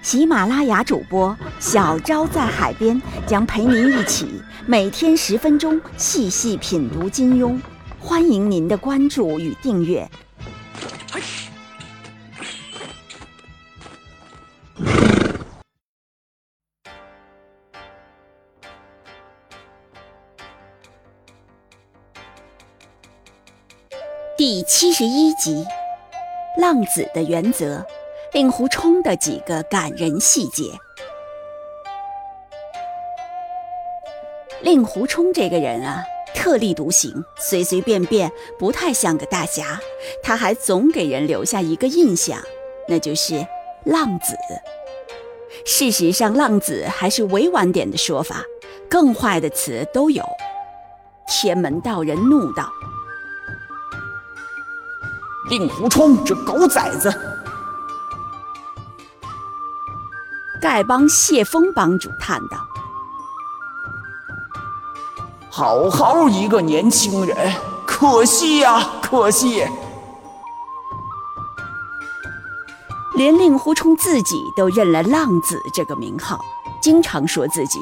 [0.00, 7.60] 喜马拉雅主播小昭在海边将陪您一起每天十分钟细细品读金庸，
[7.98, 10.08] 欢迎您的关注与订阅。
[24.36, 25.64] 第七十一集，
[26.58, 27.84] 浪子的原则，
[28.32, 30.78] 令狐冲的几个感人细节。
[34.60, 36.02] 令狐冲这个人啊，
[36.34, 39.80] 特立独行，随随便便，不太像个大侠。
[40.22, 42.38] 他还总给人留下一个印象，
[42.86, 43.46] 那就是
[43.84, 44.36] 浪子。
[45.64, 48.42] 事实上，浪子还是委婉点的说法，
[48.90, 50.22] 更坏的词都有。
[51.26, 52.70] 天门道人怒道。
[55.48, 57.10] 令狐冲这狗崽子！
[60.60, 62.58] 丐帮谢峰帮主叹道
[65.50, 67.36] ：“好好一个年轻人，
[67.86, 69.64] 可惜呀，可惜！
[73.16, 76.44] 连令狐冲自己都认了‘浪子’这个名号，
[76.80, 77.80] 经常说自己：‘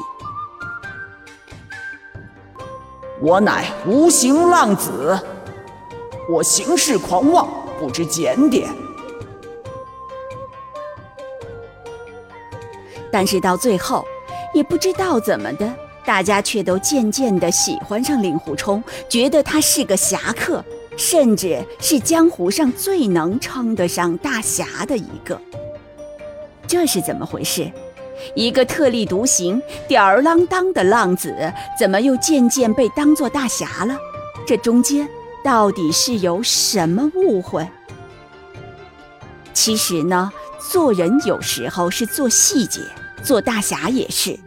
[3.21, 5.19] 我乃无形浪子’。”
[6.29, 7.47] 我行事狂妄，
[7.79, 8.69] 不知检点。
[13.11, 14.05] 但是到最后，
[14.53, 15.71] 也不知道怎么的，
[16.05, 20.63] 大家却都渐渐的喜欢上令狐冲，觉得他是个侠客，
[20.95, 25.39] 甚至是江湖上最能称得上大侠的一个。
[26.67, 27.71] 这是怎么回事？
[28.35, 33.97] 一个特立独行、吊儿郎当的浪子，怎么又渐渐被当作大侠了？
[34.45, 35.07] 这中间……
[35.43, 37.65] 到底是有什么误会？
[39.53, 40.29] 其实呢，
[40.59, 42.81] 做人有时候是做细节，
[43.23, 44.39] 做大侠也是。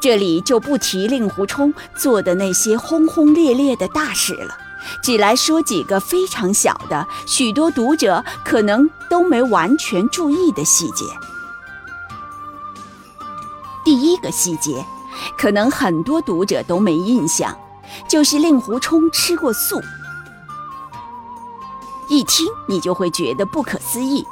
[0.00, 4.56] 这里就不提令狐冲做的那些轰轰烈烈的大事了，
[5.02, 11.04] 只来说几个非常小的，许多读者可能都没完全注意的细节。
[13.84, 14.84] 第一个细节，
[15.38, 17.56] 可能很多读者都没印象，
[18.08, 19.80] 就是令狐冲吃过素。
[22.08, 24.24] 一听你就会觉得不可思议，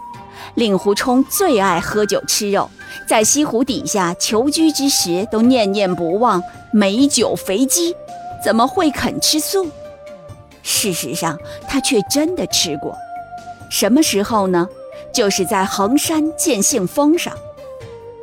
[0.54, 2.70] 令狐冲最爱喝酒吃肉，
[3.06, 7.94] 在西湖底下求居之时都念念不忘美酒肥鸡，
[8.44, 9.68] 怎么会肯吃素？
[10.62, 11.38] 事实上，
[11.68, 12.96] 他却真的吃过。
[13.70, 14.68] 什么时候呢？
[15.12, 17.32] 就是在衡山见信峰上，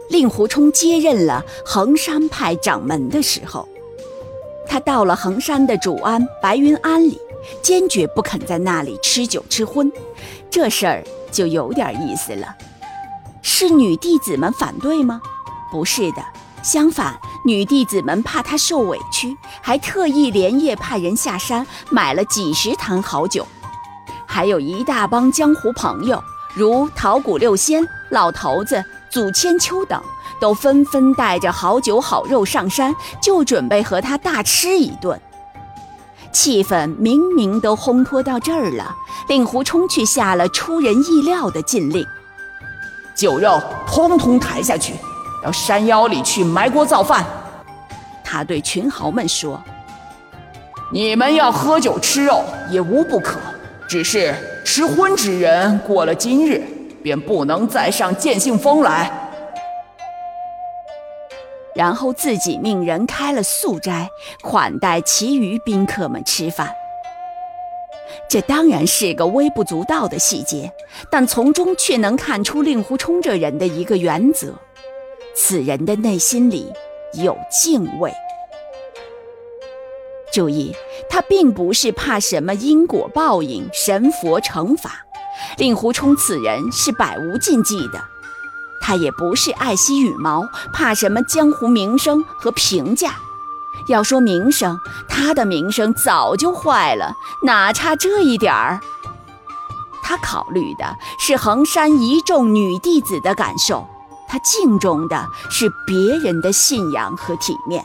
[0.09, 3.67] 令狐冲接任了衡山派掌门的时候，
[4.67, 7.19] 他到了衡山的主庵白云庵里。
[7.63, 9.91] 坚决不肯在那里吃酒吃荤，
[10.47, 12.47] 这事儿就有点意思了。
[13.41, 15.21] 是女弟子们反对吗？
[15.71, 16.23] 不是的，
[16.61, 23.47] 相反，女弟子们怕他受委屈，还特意连夜派人下山买了几十坛好酒，
[24.25, 26.21] 还有一大帮江湖朋友，
[26.53, 30.01] 如桃谷六仙、老头子、祖千秋等，
[30.39, 35.19] 都纷纷带着好酒好肉上山，就准备和他大吃一顿。
[36.31, 38.95] 气氛明明都烘托到这儿了，
[39.27, 42.05] 令狐冲却下了出人意料的禁令：
[43.21, 44.95] 酒肉通通抬下去，
[45.43, 47.23] 到山腰里去埋锅造饭。
[48.23, 49.61] 他对群豪们说
[50.91, 53.39] ：“你们要喝酒吃肉也无不可，
[53.87, 54.33] 只是
[54.65, 56.63] 吃荤之人过了今日，
[57.03, 59.11] 便不能再上剑信峰来。”
[61.75, 64.09] 然后自己命人开了素斋，
[64.41, 66.73] 款待其余宾客们吃饭。
[68.29, 70.71] 这当然是个微不足道的细节，
[71.09, 74.53] 但从中却能看出令狐冲这人的一个原则：
[75.35, 76.71] 此人的内心里
[77.13, 78.11] 有敬畏。
[80.31, 80.73] 注意，
[81.09, 85.05] 他并不是怕什么因果报应、神佛惩罚，
[85.57, 88.01] 令狐冲此人是百无禁忌的。
[88.81, 93.15] 他也不是爱惜羽毛，怕什么江湖名声和评价。
[93.87, 98.79] 要说名声，他的名声早就坏了，哪差这一点儿？
[100.03, 103.87] 他考虑的是衡山一众女弟子的感受，
[104.27, 107.83] 他敬重的是别人的信仰和体面。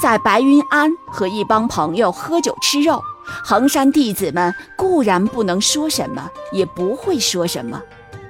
[0.00, 3.02] 在白云庵和一帮朋友喝酒吃肉，
[3.44, 7.80] 衡山弟子们固然不能说什么，也不会说什么，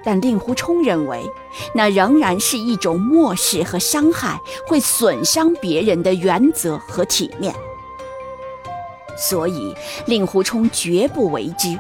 [0.05, 1.31] 但令狐冲认为，
[1.75, 7.55] 那仍然是一种漠视和伤害，会损伤别人的原则和体面。
[9.17, 9.75] 所以，
[10.06, 11.79] 令狐冲绝不为之。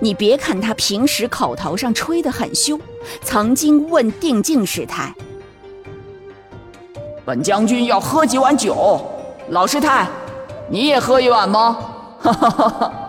[0.00, 2.78] 你别看他平时口头上吹得很凶，
[3.22, 5.14] 曾经问定静师太
[7.24, 9.08] ：“本将军要喝几碗酒，
[9.50, 10.08] 老师太，
[10.68, 11.78] 你也喝一碗吗？”
[12.20, 13.05] 哈哈哈哈。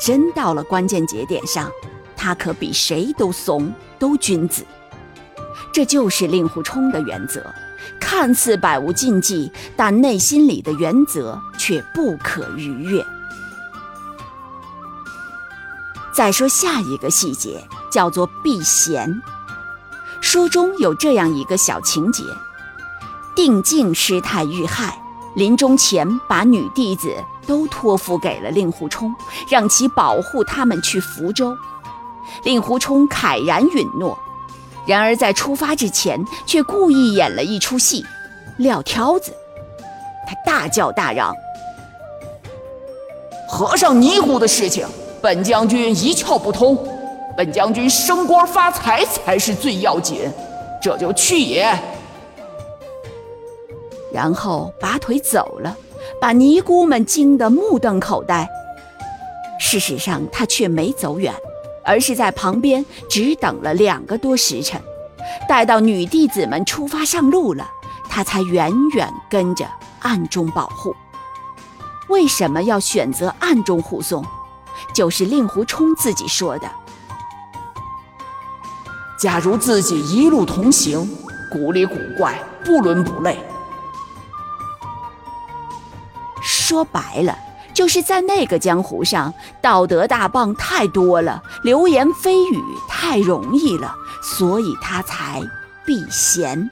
[0.00, 1.70] 真到了关键节点上，
[2.16, 4.64] 他可比谁都怂，都君子。
[5.72, 7.44] 这就是令狐冲的原则。
[8.00, 13.04] 看似百无禁忌，但内心里的原则却不可逾越。
[16.14, 19.20] 再说下一个细节，叫做避嫌。
[20.20, 22.22] 书中有这样一个小情节：
[23.34, 24.98] 定静师太遇害，
[25.34, 27.12] 临终前把女弟子
[27.46, 29.14] 都托付给了令狐冲，
[29.48, 31.56] 让其保护他们去福州。
[32.44, 34.18] 令狐冲慨然允诺。
[34.86, 38.04] 然而在出发之前，却故意演了一出戏，
[38.58, 39.32] 撂挑子。
[40.26, 41.34] 他大叫大嚷
[43.48, 44.86] ：“和尚尼姑的事情，
[45.22, 46.76] 本将军一窍不通。
[47.36, 50.30] 本将军升官发财才是最要紧，
[50.82, 51.78] 这就去也。”
[54.12, 55.76] 然后拔腿走了，
[56.24, 58.48] 把尼姑们惊得目瞪口呆。
[59.60, 61.34] 事实上，他却没走远。
[61.84, 64.80] 而是在旁边只等了两个多时辰，
[65.46, 67.70] 待到女弟子们出发上路了，
[68.08, 69.66] 他才远远跟着
[70.00, 70.96] 暗中保护。
[72.08, 74.24] 为什么要选择暗中护送？
[74.94, 76.66] 就是令狐冲自己说的
[79.20, 81.06] ：“假如自己一路同行，
[81.52, 83.38] 古里古怪，不伦不类。”
[86.74, 87.38] 说白了。
[87.72, 95.40] 就是在那个江湖上，道德大棒太多了，流言蜚语太容易了，所以他才
[95.84, 96.68] 避嫌。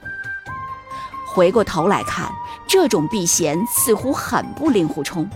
[1.25, 2.29] 回过头来看，
[2.67, 5.29] 这种避嫌似乎很不令狐冲。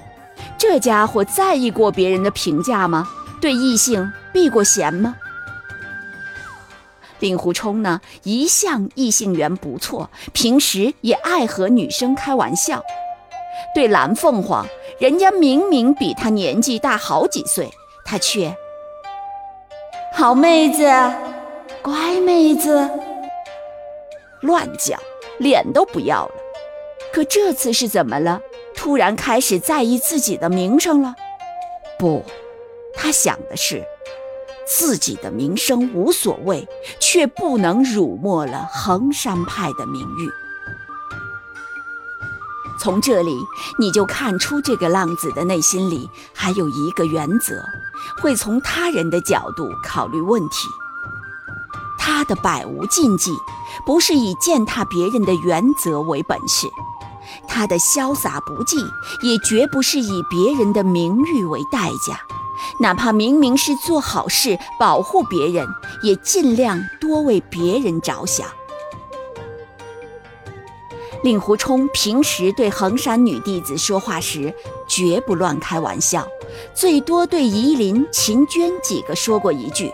[0.58, 3.08] 这家伙在意过别人的评价吗？
[3.40, 5.16] 对异性避过嫌吗？
[7.20, 12.82] 令狐冲呢，一向异性缘不错，平时也爱和女生开玩笑。
[13.74, 14.66] 对蓝凤凰。
[15.00, 17.70] 人家明明比他年纪大好几岁，
[18.04, 18.56] 他却
[20.12, 20.92] 好妹子，
[21.84, 22.90] 乖妹子，
[24.42, 24.98] 乱叫，
[25.38, 26.32] 脸都不要了。
[27.14, 28.42] 可这次是怎么了？
[28.76, 31.16] 突然开始在意自己的名声了？
[32.00, 32.24] 不，
[32.96, 33.84] 他想的是
[34.66, 36.68] 自己的名声无所谓，
[37.00, 40.47] 却不能辱没了衡山派的名誉。
[42.88, 43.46] 从这里
[43.78, 47.62] 你就看出这个浪子的内心里还有一个原则，
[48.22, 50.70] 会从他人的角度考虑问题。
[52.00, 53.34] 他的百无禁忌，
[53.86, 56.70] 不是以践踏别人的原则为本事；
[57.46, 58.78] 他的潇洒不羁，
[59.22, 62.22] 也绝不是以别人的名誉为代价。
[62.80, 65.68] 哪怕明明是做好事、保护别人，
[66.04, 68.48] 也尽量多为别人着想。
[71.28, 74.54] 令狐冲平时对衡山女弟子说话时，
[74.88, 76.26] 绝不乱开玩笑，
[76.74, 79.92] 最多对夷陵、秦娟几个说过一句：“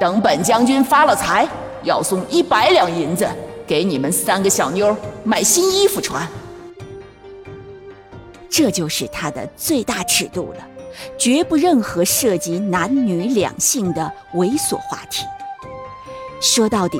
[0.00, 1.48] 等本将军发了财，
[1.84, 3.24] 要送一百两银子
[3.68, 6.26] 给你们三个小妞买新衣服穿。”
[8.50, 10.66] 这就是他的最大尺度了，
[11.16, 15.24] 绝不任何涉及男女两性的猥琐话题。
[16.40, 16.98] 说到底。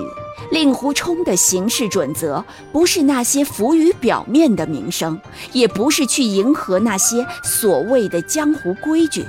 [0.50, 5.20] 令狐冲的行事准则，不是那些浮于表面的名声，
[5.52, 9.26] 也不是去迎合那些所谓的江湖规矩，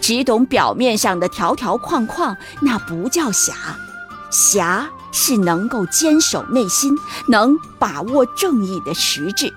[0.00, 3.54] 只懂表面上的条条框框，那不叫侠。
[4.30, 6.96] 侠是能够坚守内心，
[7.28, 9.52] 能把握正义的实质。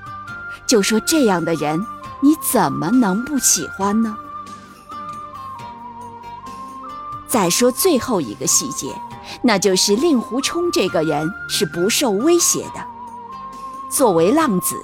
[0.68, 1.80] 就说这样的人，
[2.22, 4.18] 你怎么能不喜欢呢？
[7.28, 8.88] 再说最后一个细节。
[9.42, 12.86] 那就是令狐冲这个人是不受威胁的。
[13.90, 14.76] 作为浪子，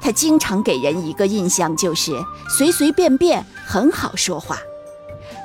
[0.00, 2.12] 他经常给人一个印象就是
[2.48, 4.58] 随随便便，很好说话。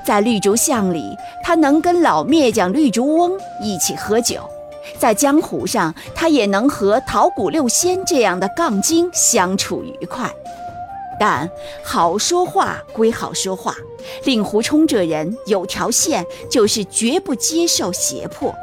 [0.06, 1.04] 在绿竹巷里，
[1.44, 3.32] 他能跟老灭将绿竹翁
[3.62, 4.42] 一起喝酒；
[5.00, 10.32] 在江湖上，他也能和桃谷六仙这样的杠精相处愉快。
[11.20, 11.50] 但
[11.84, 13.76] 好说话归好说话，
[14.24, 18.54] 令狐冲这人有条线，就是绝不接受胁迫。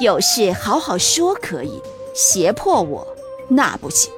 [0.00, 1.80] 有事好好说可以，
[2.14, 3.06] 胁迫我
[3.48, 4.12] 那不行。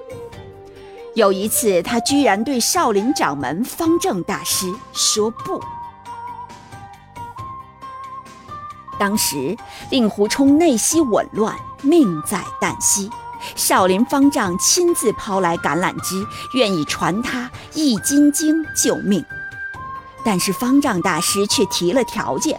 [1.15, 5.61] 有一次，他居然对少林掌门方正大师说不。
[8.99, 9.55] 当时
[9.91, 13.11] 令狐冲内心紊乱，命在旦夕。
[13.55, 19.25] 少林方丈亲自抛来橄榄枝，愿意传他《易筋经》救命。
[20.25, 22.59] 但是方丈大师却提了条件：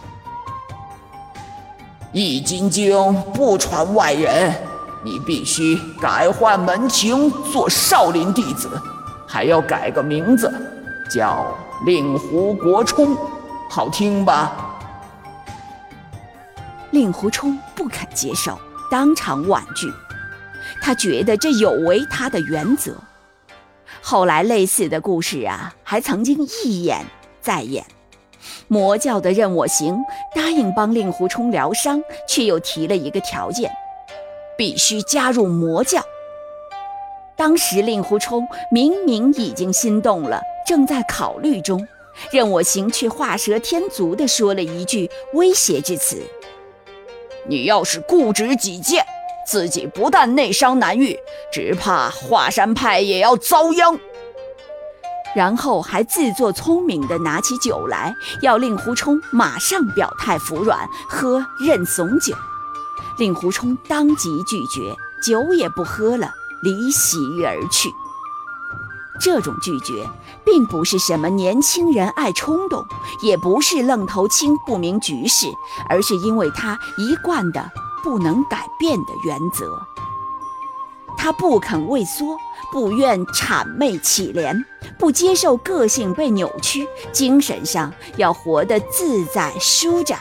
[2.12, 2.96] 易筋经》
[3.32, 4.54] 不传外人，
[5.04, 8.70] 你必须改换门庭，做少林弟子，
[9.26, 10.50] 还要改个名字，
[11.10, 11.54] 叫
[11.84, 13.14] 令狐国冲，
[13.68, 14.50] 好听吧？
[16.90, 18.58] 令狐冲不肯接受，
[18.90, 19.92] 当场婉拒。
[20.80, 22.94] 他觉得这有违他的原则。
[24.00, 27.04] 后来类似的故事啊，还曾经一演
[27.40, 27.84] 再演。
[28.68, 29.98] 魔教的任我行
[30.34, 33.70] 答应帮令狐冲疗伤，却又提了一个条件：
[34.56, 36.00] 必须加入魔教。
[37.36, 41.86] 当时令狐冲明明已经心动了，正在考虑中，
[42.30, 46.22] 任我行却画蛇添足地说了一句威胁之词
[47.46, 49.04] ：“你要是固执己见。”
[49.50, 51.16] 自己不但内伤难愈，
[51.50, 53.98] 只怕华山派也要遭殃。
[55.34, 62.34] 然后还自作聪明地拿起酒来，要令狐冲马上表态服软，喝认怂酒。
[63.18, 66.30] 令狐冲当即拒绝，酒也不喝了，
[66.62, 67.90] 离席而去。
[69.20, 70.06] 这种拒绝，
[70.44, 72.84] 并不是什么年轻人爱冲动，
[73.22, 75.46] 也不是愣头青不明局势，
[75.88, 77.70] 而是因为他一贯的。
[78.08, 79.78] 不能改变的原则，
[81.18, 82.38] 他不肯畏缩，
[82.72, 84.64] 不愿谄媚乞怜，
[84.98, 90.18] 不接受个性被扭曲，精神上要活得自在舒展。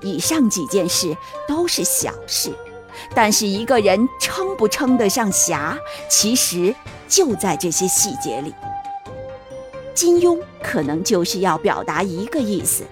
[0.00, 1.14] 以上几件事
[1.46, 2.50] 都是小事，
[3.14, 5.78] 但是一个人称不称得上侠，
[6.08, 6.74] 其实
[7.06, 8.54] 就在这些细节里。
[9.94, 12.84] 金庸可能就是要表达一个意思。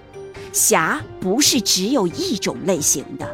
[0.51, 3.27] 侠不是只有一种类型的，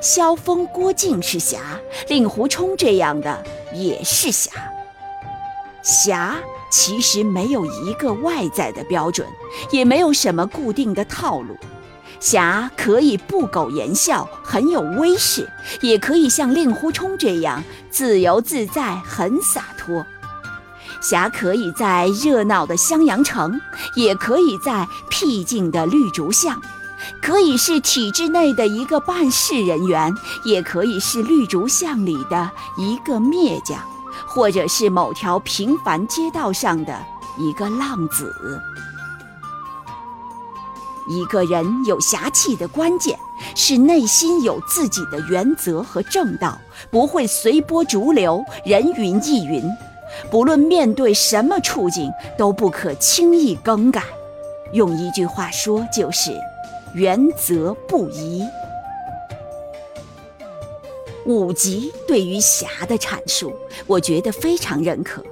[0.00, 1.60] 萧峰、郭靖是侠，
[2.08, 3.42] 令狐冲这样的
[3.74, 4.50] 也是侠。
[5.82, 6.36] 侠
[6.70, 9.26] 其实没有一个外在的标准，
[9.70, 11.56] 也没有什么固定的套路。
[12.20, 15.46] 侠可以不苟言笑，很有威势，
[15.82, 20.06] 也可以像令狐冲这样自由自在，很洒脱。
[21.04, 23.60] 侠可以在热闹的襄阳城，
[23.94, 26.58] 也可以在僻静的绿竹巷，
[27.20, 33.78] 可以是体制内的一个办事人员，也可以是绿竹巷里的一个篾匠，
[34.26, 36.98] 或者是某条平凡街道上的
[37.36, 38.34] 一个浪子。
[41.06, 43.18] 一个人有侠气的关键
[43.54, 46.58] 是内心有自己的原则和正道，
[46.90, 49.70] 不会随波逐流，人云亦云。
[50.30, 54.02] 不论面对什么处境，都不可轻易更改。
[54.72, 56.32] 用一句话说，就是
[56.94, 58.42] 原则不移。
[61.26, 63.52] 五级对于侠的阐述，
[63.86, 65.24] 我觉得非常认可。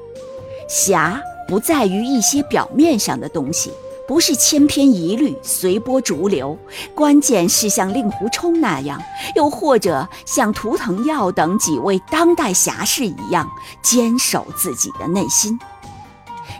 [0.68, 3.70] 侠不在于一些表面上的东西。
[4.06, 6.58] 不是千篇一律、随波逐流，
[6.94, 9.00] 关键是像令狐冲那样，
[9.36, 13.48] 又或者像图腾耀等几位当代侠士一样，
[13.80, 15.58] 坚守自己的内心。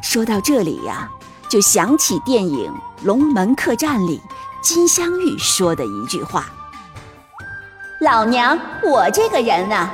[0.00, 1.10] 说到这里呀，
[1.48, 2.70] 就想起电影
[3.02, 4.20] 《龙门客栈》里
[4.62, 6.46] 金镶玉说的一句话
[8.00, 9.92] ：“老娘我这个人啊，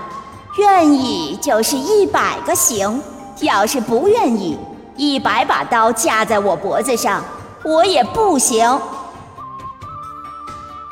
[0.58, 3.02] 愿意就是一百个行，
[3.40, 4.58] 要是不愿意，
[4.96, 7.24] 一百把刀架在我脖子上。”
[7.64, 8.80] 我也不行。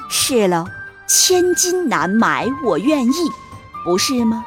[0.09, 0.65] 是了，
[1.07, 3.13] 千金难买我愿意，
[3.85, 4.45] 不是吗？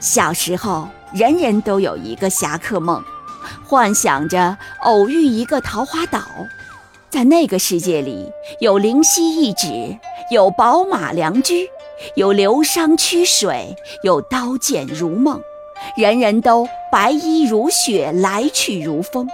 [0.00, 3.02] 小时候，人人都有一个侠客梦，
[3.66, 6.20] 幻想着偶遇一个桃花岛，
[7.10, 9.98] 在那个世界里，有灵犀一指，
[10.30, 11.68] 有宝马良驹，
[12.14, 13.74] 有流觞曲水，
[14.04, 15.40] 有刀剑如梦，
[15.96, 19.28] 人人都白衣如雪，来去如风。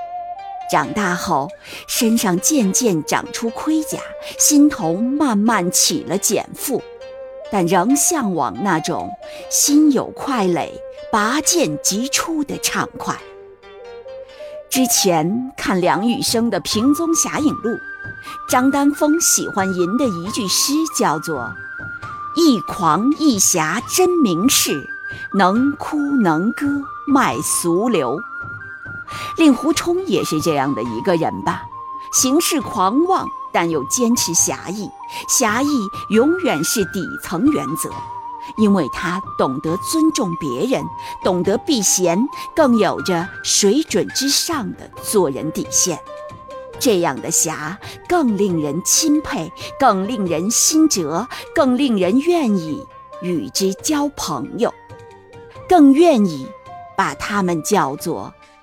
[0.71, 1.49] 长大后，
[1.87, 3.99] 身上渐渐长出盔甲，
[4.39, 6.81] 心头慢慢起了茧缚，
[7.53, 9.11] 但仍向往那种
[9.51, 10.81] 心有快垒、
[11.13, 13.17] 拔剑即出的畅快。
[14.71, 17.71] 之前看梁羽生的《平宗侠影录》，
[18.49, 21.49] 张丹峰喜欢吟的一句诗叫做
[22.35, 24.85] ：“一狂一侠真名士，
[25.39, 26.67] 能哭能歌，
[27.07, 28.19] 卖俗流。
[29.37, 31.63] 令狐冲也是这样的一个人吧，
[32.13, 34.91] 行事狂妄，但又坚持侠义。
[35.29, 35.69] 侠义
[36.11, 37.91] 永远是底层原则，
[38.57, 40.85] 因为他懂得尊重别人，
[41.23, 45.99] 懂得避嫌，更有着水准之上的做人底线。
[46.81, 52.85] 这样的侠更令人钦佩，更令人心折，更令人愿意
[53.23, 54.75] 与之交朋友，
[55.69, 56.47] 更愿意
[56.97, 58.35] 把他们叫做